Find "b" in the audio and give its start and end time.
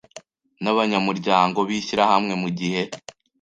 1.67-1.69